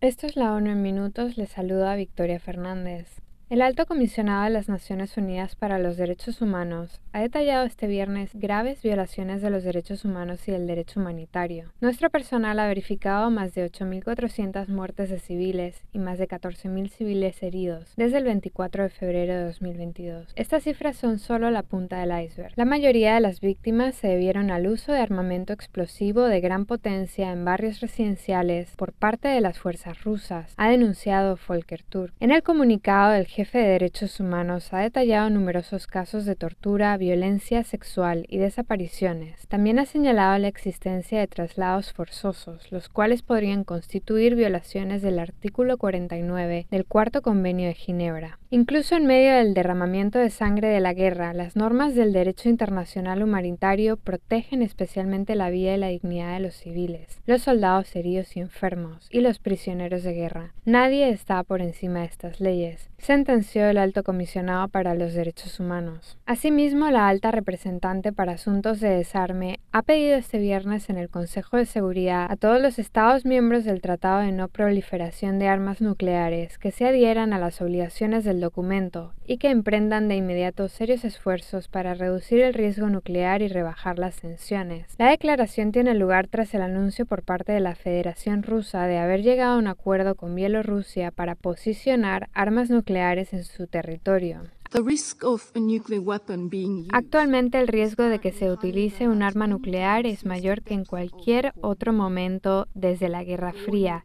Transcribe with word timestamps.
Esto 0.00 0.28
es 0.28 0.36
la 0.36 0.52
ONU 0.52 0.70
en 0.70 0.80
minutos, 0.80 1.36
les 1.36 1.48
saluda 1.48 1.96
Victoria 1.96 2.38
Fernández. 2.38 3.08
El 3.50 3.62
alto 3.62 3.86
comisionado 3.86 4.44
de 4.44 4.50
las 4.50 4.68
Naciones 4.68 5.16
Unidas 5.16 5.56
para 5.56 5.78
los 5.78 5.96
Derechos 5.96 6.42
Humanos 6.42 7.00
ha 7.14 7.20
detallado 7.20 7.64
este 7.64 7.86
viernes 7.86 8.32
graves 8.34 8.82
violaciones 8.82 9.40
de 9.40 9.48
los 9.48 9.64
derechos 9.64 10.04
humanos 10.04 10.46
y 10.46 10.52
del 10.52 10.66
derecho 10.66 11.00
humanitario. 11.00 11.72
Nuestro 11.80 12.10
personal 12.10 12.58
ha 12.58 12.66
verificado 12.66 13.30
más 13.30 13.54
de 13.54 13.64
8.400 13.64 14.68
muertes 14.68 15.08
de 15.08 15.18
civiles 15.18 15.82
y 15.94 15.98
más 15.98 16.18
de 16.18 16.28
14.000 16.28 16.90
civiles 16.90 17.42
heridos 17.42 17.94
desde 17.96 18.18
el 18.18 18.24
24 18.24 18.82
de 18.82 18.90
febrero 18.90 19.32
de 19.32 19.44
2022. 19.44 20.26
Estas 20.36 20.64
cifras 20.64 20.98
son 20.98 21.18
solo 21.18 21.50
la 21.50 21.62
punta 21.62 22.00
del 22.00 22.22
iceberg. 22.22 22.52
La 22.56 22.66
mayoría 22.66 23.14
de 23.14 23.20
las 23.22 23.40
víctimas 23.40 23.94
se 23.94 24.08
debieron 24.08 24.50
al 24.50 24.66
uso 24.66 24.92
de 24.92 25.00
armamento 25.00 25.54
explosivo 25.54 26.24
de 26.24 26.42
gran 26.42 26.66
potencia 26.66 27.32
en 27.32 27.46
barrios 27.46 27.80
residenciales 27.80 28.74
por 28.76 28.92
parte 28.92 29.28
de 29.28 29.40
las 29.40 29.58
fuerzas 29.58 30.04
rusas, 30.04 30.52
ha 30.58 30.68
denunciado 30.68 31.38
Volker 31.48 31.82
Turk. 31.84 32.12
En 32.20 32.30
el 32.30 32.42
comunicado 32.42 33.12
del 33.12 33.26
jefe 33.38 33.58
de 33.58 33.68
derechos 33.68 34.18
humanos 34.18 34.72
ha 34.72 34.78
detallado 34.78 35.30
numerosos 35.30 35.86
casos 35.86 36.24
de 36.24 36.34
tortura, 36.34 36.96
violencia 36.96 37.62
sexual 37.62 38.26
y 38.28 38.38
desapariciones. 38.38 39.46
También 39.46 39.78
ha 39.78 39.86
señalado 39.86 40.36
la 40.38 40.48
existencia 40.48 41.20
de 41.20 41.28
traslados 41.28 41.92
forzosos, 41.92 42.72
los 42.72 42.88
cuales 42.88 43.22
podrían 43.22 43.62
constituir 43.62 44.34
violaciones 44.34 45.02
del 45.02 45.20
artículo 45.20 45.78
49 45.78 46.66
del 46.68 46.84
Cuarto 46.84 47.22
Convenio 47.22 47.68
de 47.68 47.74
Ginebra. 47.74 48.37
Incluso 48.50 48.96
en 48.96 49.04
medio 49.04 49.34
del 49.34 49.52
derramamiento 49.52 50.18
de 50.18 50.30
sangre 50.30 50.68
de 50.68 50.80
la 50.80 50.94
guerra, 50.94 51.34
las 51.34 51.54
normas 51.54 51.94
del 51.94 52.14
derecho 52.14 52.48
internacional 52.48 53.22
humanitario 53.22 53.98
protegen 53.98 54.62
especialmente 54.62 55.34
la 55.34 55.50
vida 55.50 55.74
y 55.74 55.78
la 55.78 55.88
dignidad 55.88 56.32
de 56.32 56.40
los 56.40 56.54
civiles, 56.54 57.20
los 57.26 57.42
soldados 57.42 57.94
heridos 57.94 58.36
y 58.38 58.40
enfermos 58.40 59.06
y 59.10 59.20
los 59.20 59.38
prisioneros 59.38 60.02
de 60.02 60.14
guerra. 60.14 60.54
Nadie 60.64 61.10
está 61.10 61.42
por 61.42 61.60
encima 61.60 62.00
de 62.00 62.06
estas 62.06 62.40
leyes 62.40 62.88
sentenció 62.98 63.66
el 63.66 63.78
alto 63.78 64.02
comisionado 64.02 64.68
para 64.68 64.94
los 64.94 65.14
derechos 65.14 65.60
humanos. 65.60 66.18
Asimismo, 66.26 66.90
la 66.90 67.08
alta 67.08 67.30
representante 67.30 68.12
para 68.12 68.32
asuntos 68.32 68.80
de 68.80 68.90
desarme 68.90 69.60
ha 69.78 69.82
pedido 69.82 70.16
este 70.16 70.38
viernes 70.38 70.90
en 70.90 70.98
el 70.98 71.08
Consejo 71.08 71.56
de 71.56 71.64
Seguridad 71.64 72.26
a 72.28 72.34
todos 72.34 72.60
los 72.60 72.80
Estados 72.80 73.24
miembros 73.24 73.64
del 73.64 73.80
Tratado 73.80 74.22
de 74.22 74.32
No 74.32 74.48
Proliferación 74.48 75.38
de 75.38 75.46
Armas 75.46 75.80
Nucleares 75.80 76.58
que 76.58 76.72
se 76.72 76.84
adhieran 76.84 77.32
a 77.32 77.38
las 77.38 77.62
obligaciones 77.62 78.24
del 78.24 78.40
documento 78.40 79.12
y 79.24 79.38
que 79.38 79.50
emprendan 79.50 80.08
de 80.08 80.16
inmediato 80.16 80.66
serios 80.66 81.04
esfuerzos 81.04 81.68
para 81.68 81.94
reducir 81.94 82.40
el 82.40 82.54
riesgo 82.54 82.88
nuclear 82.88 83.40
y 83.40 83.46
rebajar 83.46 84.00
las 84.00 84.16
tensiones. 84.16 84.96
La 84.98 85.10
declaración 85.10 85.70
tiene 85.70 85.94
lugar 85.94 86.26
tras 86.26 86.54
el 86.54 86.62
anuncio 86.62 87.06
por 87.06 87.22
parte 87.22 87.52
de 87.52 87.60
la 87.60 87.76
Federación 87.76 88.42
Rusa 88.42 88.88
de 88.88 88.98
haber 88.98 89.22
llegado 89.22 89.52
a 89.52 89.58
un 89.58 89.68
acuerdo 89.68 90.16
con 90.16 90.34
Bielorrusia 90.34 91.12
para 91.12 91.36
posicionar 91.36 92.30
armas 92.32 92.68
nucleares 92.68 93.32
en 93.32 93.44
su 93.44 93.68
territorio. 93.68 94.40
Actualmente 96.92 97.58
el 97.58 97.68
riesgo 97.68 98.04
de 98.04 98.18
que 98.18 98.32
se 98.32 98.50
utilice 98.50 99.08
un 99.08 99.22
arma 99.22 99.46
nuclear 99.46 100.06
es 100.06 100.26
mayor 100.26 100.62
que 100.62 100.74
en 100.74 100.84
cualquier 100.84 101.52
otro 101.60 101.92
momento 101.92 102.66
desde 102.74 103.08
la 103.08 103.24
Guerra 103.24 103.52
Fría. 103.52 104.04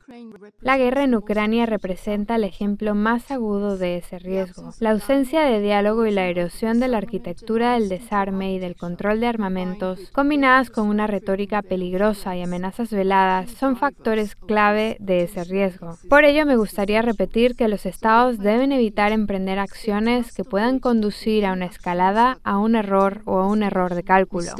La 0.61 0.77
guerra 0.77 1.03
en 1.03 1.15
Ucrania 1.15 1.65
representa 1.65 2.35
el 2.35 2.45
ejemplo 2.45 2.95
más 2.95 3.29
agudo 3.31 3.77
de 3.77 3.97
ese 3.97 4.19
riesgo. 4.19 4.71
La 4.79 4.91
ausencia 4.91 5.41
de 5.41 5.59
diálogo 5.59 6.05
y 6.05 6.11
la 6.11 6.27
erosión 6.27 6.79
de 6.79 6.87
la 6.87 6.97
arquitectura 6.97 7.73
del 7.73 7.89
desarme 7.89 8.53
y 8.53 8.59
del 8.59 8.75
control 8.75 9.19
de 9.19 9.27
armamentos, 9.27 10.11
combinadas 10.11 10.69
con 10.69 10.87
una 10.87 11.07
retórica 11.07 11.61
peligrosa 11.61 12.35
y 12.37 12.41
amenazas 12.41 12.91
veladas, 12.91 13.51
son 13.51 13.75
factores 13.75 14.35
clave 14.35 14.97
de 14.99 15.23
ese 15.23 15.43
riesgo. 15.43 15.97
Por 16.09 16.23
ello 16.23 16.45
me 16.45 16.55
gustaría 16.55 17.01
repetir 17.01 17.55
que 17.55 17.67
los 17.67 17.85
estados 17.85 18.37
deben 18.37 18.71
evitar 18.71 19.11
emprender 19.11 19.59
acciones 19.59 20.31
que 20.31 20.43
puedan 20.53 20.77
conducir 20.77 21.47
a 21.47 21.53
una 21.53 21.65
escalada, 21.65 22.37
a 22.43 22.59
un 22.59 22.75
error 22.75 23.23
o 23.25 23.39
a 23.39 23.47
un 23.47 23.63
error 23.63 23.95
de 23.95 24.03
cálculo. 24.03 24.51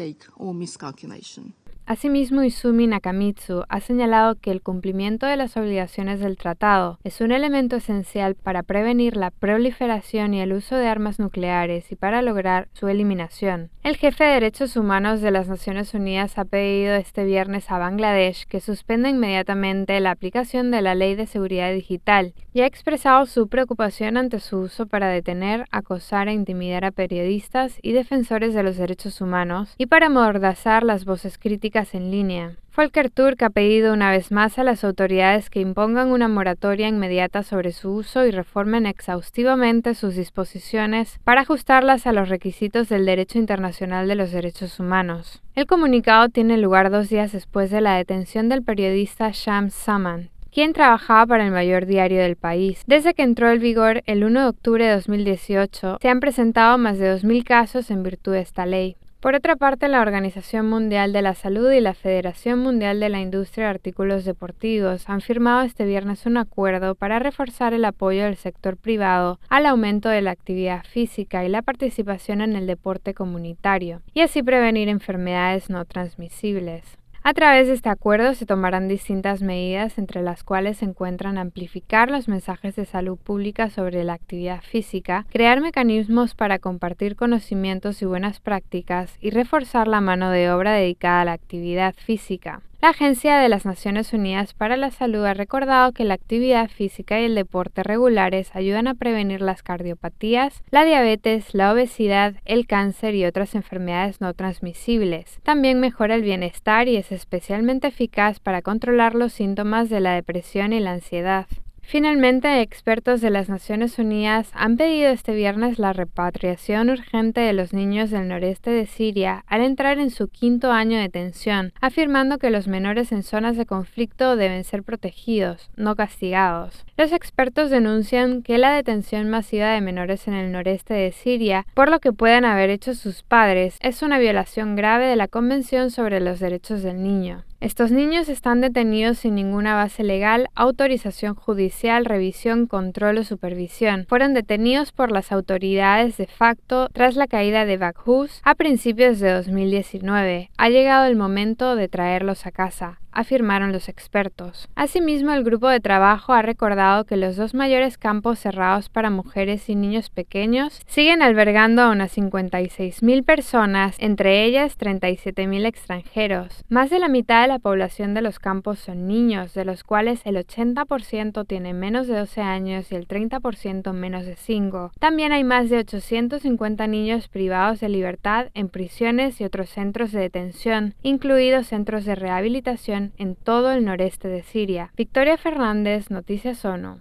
Asimismo, 1.86 2.44
Izumi 2.44 2.88
Nakamitsu 2.88 3.64
ha 3.68 3.82
señalado 3.82 4.36
que 4.36 4.52
el 4.52 4.62
cumplimiento 4.62 5.26
de 5.26 5.36
las 5.36 5.58
obligaciones 5.58 6.22
del 6.22 6.38
tratado 6.38 6.98
es 7.04 7.20
un 7.20 7.34
elemento 7.34 7.76
esencial 7.76 8.36
para 8.36 8.64
prevenir 8.64 9.18
la 9.18 9.32
proliferación 9.32 10.34
y 10.34 10.40
el 10.40 10.54
uso 10.54 10.78
de 10.78 10.88
armas 10.88 11.20
nucleares 11.20 11.92
y 11.92 11.98
para 11.98 12.22
lograr 12.22 12.70
su 12.72 12.88
eliminación. 12.88 13.70
El 13.84 13.98
jefe 13.98 14.24
de 14.24 14.36
derechos 14.36 14.78
humanos 14.78 15.20
de 15.20 15.32
las 15.32 15.50
Naciones 15.50 15.94
Unidas 15.94 16.38
ha 16.38 16.46
pedido 16.46 16.96
este 16.96 17.26
viernes 17.26 17.70
a 17.70 17.80
Bangladesh 17.80 18.46
que 18.46 18.62
suspenda 18.62 19.10
inmediatamente 19.10 20.00
la 20.00 20.12
aplicación 20.12 20.72
de 20.72 20.82
la 20.82 20.96
Ley 20.96 21.16
de 21.16 21.28
Seguridad 21.28 21.74
Digital 21.74 22.34
y 22.54 22.62
ha 22.62 22.66
expresado 22.66 23.26
su 23.26 23.50
preocupación 23.50 24.16
ante 24.16 24.40
su 24.40 24.60
uso 24.60 24.86
para 24.86 25.10
detener, 25.10 25.66
acosar 25.70 26.30
e 26.30 26.34
intimidar 26.34 26.86
a 26.86 26.92
periodistas 26.92 27.78
y 27.82 27.92
defensores 27.92 28.54
de 28.54 28.64
los 28.64 28.78
derechos 28.78 29.20
humanos 29.20 29.76
y 29.78 29.88
para 29.88 30.06
amordazar 30.06 30.84
las 30.84 31.04
voces 31.04 31.38
críticas 31.38 31.73
en 31.74 32.12
línea. 32.12 32.56
Volker 32.76 33.10
Turk 33.10 33.42
ha 33.44 33.50
pedido 33.50 33.94
una 33.94 34.12
vez 34.12 34.32
más 34.32 34.60
a 34.60 34.64
las 34.64 34.84
autoridades 34.84 35.50
que 35.50 35.60
impongan 35.60 36.10
una 36.10 36.28
moratoria 36.28 36.88
inmediata 36.88 37.42
sobre 37.42 37.72
su 37.72 37.92
uso 37.92 38.26
y 38.26 38.32
reformen 38.32 38.86
exhaustivamente 38.86 39.96
sus 39.96 40.16
disposiciones 40.16 41.20
para 41.24 41.42
ajustarlas 41.42 42.06
a 42.06 42.14
los 42.14 42.30
requisitos 42.30 42.90
del 42.90 43.06
derecho 43.06 43.40
internacional 43.40 44.08
de 44.08 44.16
los 44.16 44.32
derechos 44.32 44.80
humanos. 44.80 45.42
El 45.56 45.66
comunicado 45.66 46.30
tiene 46.30 46.58
lugar 46.58 46.92
dos 46.92 47.10
días 47.10 47.32
después 47.32 47.72
de 47.72 47.82
la 47.82 47.96
detención 47.96 48.50
del 48.50 48.64
periodista 48.64 49.32
Shams 49.34 49.74
Saman, 49.74 50.30
quien 50.52 50.74
trabajaba 50.74 51.26
para 51.26 51.46
el 51.46 51.52
mayor 51.52 51.88
diario 51.88 52.22
del 52.22 52.36
país. 52.36 52.84
Desde 52.86 53.16
que 53.16 53.24
entró 53.24 53.52
en 53.52 53.60
vigor 53.60 54.04
el 54.06 54.24
1 54.24 54.42
de 54.42 54.48
octubre 54.48 54.86
de 54.86 54.94
2018, 54.94 55.98
se 56.00 56.10
han 56.10 56.20
presentado 56.20 56.78
más 56.78 57.00
de 57.00 57.16
2.000 57.16 57.44
casos 57.44 57.90
en 57.90 58.04
virtud 58.04 58.34
de 58.34 58.42
esta 58.42 58.68
ley. 58.68 58.96
Por 59.24 59.36
otra 59.36 59.56
parte, 59.56 59.88
la 59.88 60.02
Organización 60.02 60.68
Mundial 60.68 61.14
de 61.14 61.22
la 61.22 61.34
Salud 61.34 61.72
y 61.72 61.80
la 61.80 61.94
Federación 61.94 62.60
Mundial 62.60 63.00
de 63.00 63.08
la 63.08 63.22
Industria 63.22 63.68
de 63.68 63.70
Artículos 63.70 64.26
Deportivos 64.26 65.08
han 65.08 65.22
firmado 65.22 65.62
este 65.62 65.86
viernes 65.86 66.26
un 66.26 66.36
acuerdo 66.36 66.94
para 66.94 67.20
reforzar 67.20 67.74
el 67.74 67.86
apoyo 67.86 68.26
del 68.26 68.36
sector 68.36 68.76
privado 68.76 69.40
al 69.48 69.66
aumento 69.66 70.10
de 70.10 70.22
la 70.22 70.32
actividad 70.32 70.84
física 70.84 71.46
y 71.46 71.48
la 71.48 71.62
participación 71.62 72.42
en 72.42 72.58
el 72.58 72.68
deporte 72.68 73.14
comunitario, 73.14 74.02
y 74.14 74.20
así 74.20 74.44
prevenir 74.44 74.90
enfermedades 74.90 75.70
no 75.70 75.86
transmisibles. 75.86 76.84
A 77.26 77.34
través 77.34 77.68
de 77.68 77.74
este 77.74 77.88
acuerdo 77.88 78.34
se 78.34 78.46
tomarán 78.46 78.90
distintas 78.90 79.42
medidas, 79.42 79.98
entre 79.98 80.22
las 80.22 80.44
cuales 80.44 80.80
se 80.80 80.86
encuentran 80.86 81.38
amplificar 81.38 82.12
los 82.12 82.28
mensajes 82.28 82.76
de 82.76 82.84
salud 82.84 83.18
pública 83.18 83.70
sobre 83.70 84.04
la 84.04 84.12
actividad 84.12 84.62
física, 84.62 85.26
crear 85.32 85.62
mecanismos 85.62 86.36
para 86.36 86.60
compartir 86.60 87.16
conocimientos 87.16 88.02
y 88.02 88.06
buenas 88.06 88.42
prácticas 88.42 89.18
y 89.22 89.30
reforzar 89.30 89.88
la 89.88 90.02
mano 90.02 90.32
de 90.32 90.52
obra 90.52 90.74
dedicada 90.74 91.22
a 91.22 91.26
la 91.26 91.32
actividad 91.32 91.96
física. 91.96 92.62
La 92.84 92.90
Agencia 92.90 93.38
de 93.38 93.48
las 93.48 93.64
Naciones 93.64 94.12
Unidas 94.12 94.54
para 94.54 94.76
la 94.76 94.92
Salud 94.92 95.24
ha 95.24 95.34
recordado 95.34 95.94
que 95.94 96.04
la 96.04 96.16
actividad 96.16 96.70
física 96.70 97.18
y 97.18 97.24
el 97.24 97.34
deporte 97.34 97.82
regulares 97.82 98.54
ayudan 98.54 98.90
a 98.90 98.94
prevenir 98.94 99.40
las 99.40 99.64
cardiopatías, 99.64 100.62
la 100.70 100.84
diabetes, 100.84 101.54
la 101.54 101.72
obesidad, 101.72 102.36
el 102.44 102.68
cáncer 102.68 103.16
y 103.16 103.24
otras 103.24 103.56
enfermedades 103.56 104.20
no 104.20 104.34
transmisibles. 104.34 105.40
También 105.44 105.80
mejora 105.80 106.16
el 106.16 106.24
bienestar 106.24 106.90
y 106.90 106.98
es 106.98 107.14
especialmente 107.14 107.88
eficaz 107.88 108.42
para 108.42 108.62
controlar 108.62 109.16
los 109.16 109.32
síntomas 109.32 109.90
de 109.90 110.02
la 110.02 110.12
depresión 110.12 110.74
y 110.74 110.82
la 110.82 110.92
ansiedad. 110.92 111.48
Finalmente, 111.86 112.62
expertos 112.62 113.22
de 113.22 113.30
las 113.30 113.50
Naciones 113.50 114.00
Unidas 114.00 114.50
han 114.54 114.78
pedido 114.78 115.10
este 115.10 115.36
viernes 115.36 115.78
la 115.78 115.94
repatriación 115.94 116.90
urgente 116.90 117.42
de 117.42 117.54
los 117.54 117.72
niños 117.72 118.10
del 118.10 118.28
noreste 118.28 118.72
de 118.72 118.88
Siria 118.88 119.44
al 119.48 119.62
entrar 119.62 120.00
en 120.00 120.10
su 120.10 120.28
quinto 120.28 120.72
año 120.72 120.98
de 120.98 121.10
tensión, 121.10 121.72
afirmando 121.82 122.40
que 122.40 122.50
los 122.50 122.68
menores 122.68 123.12
en 123.12 123.22
zonas 123.22 123.58
de 123.58 123.68
conflicto 123.68 124.36
deben 124.36 124.64
ser 124.64 124.82
protegidos, 124.82 125.70
no 125.76 125.96
castigados. 125.96 126.84
Los 126.96 127.12
expertos 127.12 127.72
denuncian 127.72 128.44
que 128.44 128.60
la 128.60 128.72
detención 128.72 129.28
masiva 129.28 129.72
de 129.72 129.82
menores 129.82 130.28
en 130.28 130.36
el 130.36 130.52
noreste 130.52 130.94
de 130.94 131.12
Siria, 131.12 131.66
por 131.74 131.90
lo 131.90 132.00
que 132.00 132.14
puedan 132.14 132.46
haber 132.46 132.70
hecho 132.70 132.94
sus 132.94 133.24
padres, 133.24 133.78
es 133.82 134.04
una 134.04 134.20
violación 134.20 134.76
grave 134.76 135.08
de 135.08 135.16
la 135.16 135.28
Convención 135.28 135.90
sobre 135.90 136.20
los 136.20 136.40
Derechos 136.40 136.84
del 136.84 137.02
Niño. 137.02 137.46
Estos 137.62 137.90
niños 137.92 138.30
están 138.30 138.62
detenidos 138.62 139.18
sin 139.18 139.34
ninguna 139.34 139.74
base 139.74 140.04
legal, 140.04 140.50
autorización 140.54 141.34
judicial, 141.34 142.06
revisión, 142.06 142.68
control 142.68 143.18
o 143.18 143.24
supervisión. 143.24 144.06
Fueron 144.08 144.36
detenidos 144.36 144.92
por 144.92 145.12
las 145.12 145.32
autoridades 145.32 146.18
de 146.18 146.28
facto 146.28 146.90
tras 146.94 147.16
la 147.16 147.26
caída 147.26 147.66
de 147.66 147.78
Bakhus 147.78 148.40
a 148.44 148.54
principios 148.54 149.20
de 149.20 149.32
2019. 149.32 150.52
Ha 150.58 150.70
llegado 150.70 151.06
el 151.06 151.16
momento 151.16 151.76
de 151.76 151.88
traerlos 151.88 152.46
a 152.46 152.52
casa. 152.52 153.00
Afirmaron 153.14 153.72
los 153.72 153.90
expertos. 153.90 154.70
Asimismo, 154.76 155.32
el 155.34 155.44
grupo 155.44 155.68
de 155.70 155.80
trabajo 155.80 156.34
ha 156.34 156.42
recordado 156.42 157.06
que 157.06 157.18
los 157.18 157.36
dos 157.36 157.54
mayores 157.54 157.98
campos 157.98 158.40
cerrados 158.40 158.90
para 158.90 159.10
mujeres 159.10 159.70
y 159.70 159.76
niños 159.76 160.10
pequeños 160.10 160.82
siguen 160.88 161.22
albergando 161.22 161.82
a 161.82 161.90
unas 161.90 162.18
56.000 162.18 163.24
personas, 163.24 163.96
entre 164.00 164.44
ellas 164.44 164.78
37.000 164.78 165.66
extranjeros. 165.66 166.64
Más 166.70 166.90
de 166.90 167.00
la 167.00 167.08
mitad 167.08 167.42
de 167.42 167.48
la 167.48 167.60
población 167.60 168.14
de 168.14 168.22
los 168.22 168.40
campos 168.40 168.80
son 168.80 169.08
niños, 169.08 169.54
de 169.54 169.66
los 169.66 169.84
cuales 169.84 170.22
el 170.26 170.36
80% 170.36 171.46
tiene 171.48 171.74
menos 171.74 172.08
de 172.08 172.18
12 172.18 172.42
años 172.42 172.92
y 172.92 172.96
el 172.96 173.08
30% 173.08 173.94
menos 173.94 174.26
de 174.26 174.36
5. 174.36 174.92
También 175.00 175.32
hay 175.32 175.44
más 175.44 175.70
de 175.70 175.78
850 175.78 176.88
niños 176.88 177.28
privados 177.28 177.80
de 177.80 177.90
libertad 177.90 178.48
en 178.54 178.70
prisiones 178.70 179.40
y 179.42 179.44
otros 179.44 179.70
centros 179.70 180.12
de 180.12 180.22
detención, 180.22 180.96
incluidos 181.04 181.68
centros 181.68 182.06
de 182.06 182.16
rehabilitación 182.16 183.03
en 183.18 183.36
todo 183.36 183.72
el 183.72 183.84
noreste 183.84 184.28
de 184.28 184.44
Siria. 184.44 184.92
Victoria 184.96 185.38
Fernández, 185.38 186.10
Noticias 186.10 186.64
ONU. 186.64 187.00